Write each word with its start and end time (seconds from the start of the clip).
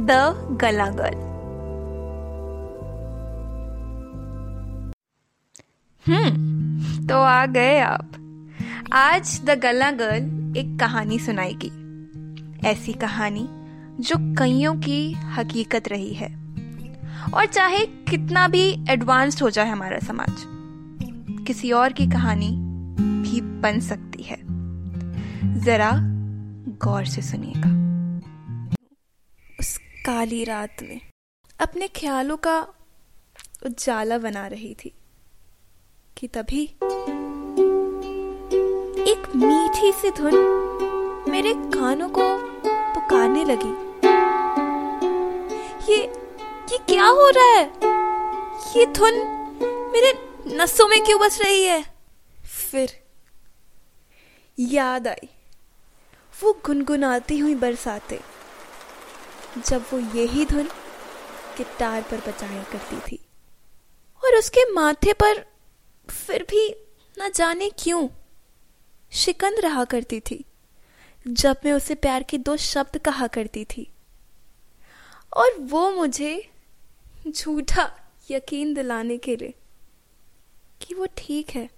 The 0.00 0.10
गला 0.60 0.86
girl 0.90 1.16
हम्म 6.06 7.06
तो 7.06 7.14
आ 7.14 7.46
गए 7.46 7.78
आप। 7.78 8.10
आज 8.92 9.40
द 9.44 9.50
गला 9.50 9.90
गर्ल 9.90 10.56
एक 10.56 10.78
कहानी 10.80 11.18
सुनाएगी। 11.18 11.70
ऐसी 12.68 12.92
कहानी 12.92 13.48
जो 14.00 14.16
कईयों 14.34 14.74
की 14.74 15.12
हकीकत 15.12 15.88
रही 15.88 16.12
है। 16.14 16.28
और 17.34 17.46
चाहे 17.46 17.86
कितना 17.86 18.48
भी 18.48 18.86
एडवांस्ड 18.90 19.42
हो 19.42 19.50
जाए 19.50 19.68
हमारा 19.68 19.98
समाज, 19.98 20.44
किसी 21.46 21.72
और 21.72 21.92
की 21.92 22.06
कहानी 22.06 22.50
भी 23.22 23.40
बन 23.40 23.80
सकती 23.80 24.22
है। 24.22 24.38
जरा 25.60 25.90
गौर 26.84 27.04
से 27.04 27.22
सुनिएगा। 27.22 27.85
काली 30.06 30.44
रात 30.44 30.82
में 30.82 31.00
अपने 31.60 31.86
ख्यालों 31.88 32.36
का 32.36 32.58
उजाला 33.66 34.18
बना 34.18 34.46
रही 34.46 34.74
थी 34.74 34.92
कि 36.16 36.28
तभी 36.28 36.62
एक 39.12 39.26
मीठी 39.36 39.90
सी 39.92 40.10
धुन 40.10 40.34
मेरे 41.30 41.54
कानों 41.74 42.08
को 42.08 42.26
पुकारने 42.94 43.44
लगी। 43.44 43.72
ये 45.92 45.98
ये 46.72 46.78
क्या 46.78 47.06
हो 47.06 47.28
रहा 47.30 47.56
है? 47.56 47.64
ये 48.76 48.86
धुन 48.92 49.14
मेरे 49.92 50.12
नसों 50.56 50.88
में 50.88 51.00
क्यों 51.04 51.20
बस 51.20 51.40
रही 51.42 51.62
है? 51.62 51.82
फिर 52.70 52.88
याद 54.58 55.08
आई, 55.08 55.28
वो 56.42 56.52
गुनगुनाती 56.66 57.38
हुई 57.38 57.54
बरसाते। 57.54 58.20
जब 59.58 59.84
वो 59.92 59.98
यही 59.98 60.44
धुन 60.44 60.68
गिटार 61.58 62.02
पर 62.02 62.20
बचाया 62.20 62.62
करती 62.62 63.00
थी। 63.00 63.18
और 64.22 64.34
उसके 64.34 64.70
माथे 64.72 65.12
पर 65.12 65.44
फिर 66.08 66.42
भी 66.42 66.68
न 67.16 67.30
जाने 67.34 67.70
क्यों 67.78 68.08
शिकन 69.12 69.60
रहा 69.60 69.84
करती 69.84 70.20
थी, 70.20 70.44
जब 71.26 71.60
मैं 71.64 71.72
उसे 71.72 71.94
प्यार 71.94 72.22
के 72.22 72.38
दो 72.38 72.56
शब्द 72.56 72.98
कहा 72.98 73.26
करती 73.26 73.64
थी। 73.64 73.88
और 75.32 75.58
वो 75.60 75.90
मुझे 75.90 76.48
झूठा 77.28 77.90
यकीन 78.30 78.74
दिलाने 78.74 79.18
के 79.18 79.36
लिए 79.36 79.54
कि 80.80 80.94
वो 80.94 81.06
ठीक 81.16 81.50
है, 81.50 81.68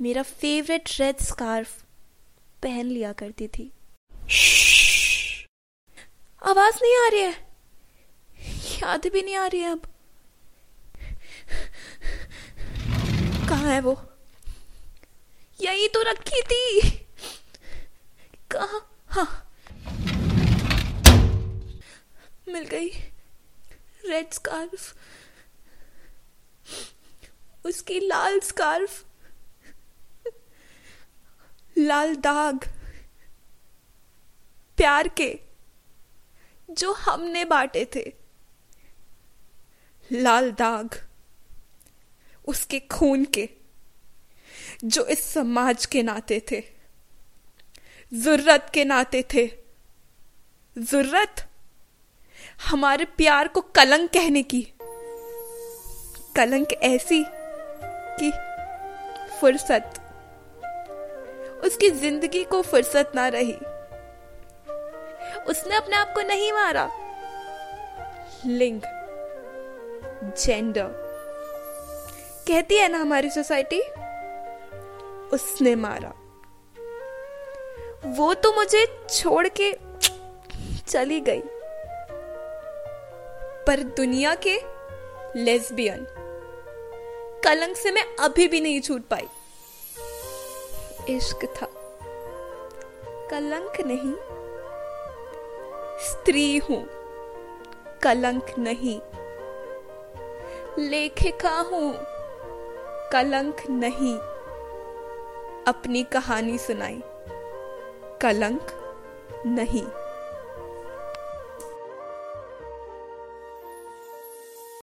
मेरा 0.00 0.22
फेवरेट 0.22 0.88
रेड 1.00 1.22
स्कार्फ 1.22 1.82
पहन 2.62 2.86
लिया 2.86 3.12
करती 3.12 3.48
थी। 3.48 3.70
आवाज़ 6.48 6.74
नहीं 6.82 7.06
आ 7.06 7.08
रही 7.08 7.20
है। 7.20 7.48
याद 8.78 9.06
भी 9.06 9.22
नहीं 9.22 9.36
आ 9.36 9.46
रही 9.46 9.60
है 9.60 9.72
अब। 9.72 9.86
कहा 13.48 13.68
है 13.68 13.80
वो? 13.80 14.02
यही 15.60 15.88
तो 15.88 16.02
रखी 16.02 16.42
थी। 16.42 16.90
कहा? 18.50 18.90
हाँ। 19.08 19.44
मिल 22.48 22.62
गई। 22.62 22.88
रेड 24.08 24.32
स्कार्फ 24.32 24.96
उसकी 27.66 28.00
लाल 28.00 28.40
स्कार्फ 28.40 29.04
लाल 31.78 32.14
दाग। 32.16 32.64
प्यार 34.76 35.08
के। 35.08 35.47
जो 36.70 36.92
हमने 36.92 37.44
बांटे 37.44 37.84
थे। 37.96 38.12
लाल 40.12 40.50
दाग 40.50 40.90
उसके 42.44 42.78
खून 42.78 43.24
के, 43.24 43.48
जो 44.84 45.04
इस 45.06 45.24
समाज 45.32 45.86
के 45.86 46.02
नाते 46.02 46.42
थे। 46.50 46.62
ज़रूरत 48.14 48.70
के 48.74 48.84
नाते 48.84 49.24
थे। 49.34 49.46
ज़रूरत? 50.78 51.48
हमारे 52.66 53.04
प्यार 53.04 53.48
को 53.48 53.60
कलंक 53.60 54.10
कहने 54.10 54.42
की। 54.42 54.62
कलंक 56.36 56.72
ऐसी 56.72 57.24
कि 58.20 58.30
फुर्सत। 59.40 60.00
उसकी 61.64 61.90
ज़िंदगी 61.90 62.44
को 62.44 62.62
फुर्सत 62.62 63.12
ना 63.14 63.28
रही। 63.28 63.56
उसने 65.48 65.76
अपने 65.76 65.96
आप 65.96 66.12
को 66.14 66.20
नहीं 66.20 66.52
मारा। 66.52 66.90
लिंग 68.46 68.80
जेंडर 70.24 70.88
कहती 72.48 72.76
है 72.76 72.88
ना 72.88 72.98
हमारी 72.98 73.30
सोसाइटी, 73.30 73.80
उसने 75.32 75.74
मारा। 75.74 76.12
वो 78.06 78.34
तो 78.34 78.52
मुझे 78.52 79.06
छोड़ 79.10 79.48
के 79.60 79.72
चली 80.88 81.20
गई। 81.20 81.42
पर 83.66 83.82
दुनिया 83.82 84.34
के 84.46 84.56
लेस्बियन 85.36 86.06
कलंक 87.44 87.76
से 87.76 87.90
मैं 87.90 88.04
अभी 88.20 88.48
भी 88.48 88.60
नहीं 88.60 88.80
छूट 88.80 89.02
पाई। 89.02 89.28
इश्क 91.16 91.44
था। 91.44 91.66
कलंक 93.30 93.80
नहीं 93.80 94.37
स्त्री 96.00 96.58
हूँ 96.58 96.86
कलंक 98.02 98.46
नहीं। 98.58 99.00
लेखिका 100.78 101.60
हूँ 101.60 101.92
कलंक 103.12 103.56
नहीं। 103.70 104.16
अपनी 105.68 106.02
कहानी 106.02 106.58
सुनाई 106.58 107.02
कलंक 108.22 108.66
नहीं। 109.46 109.86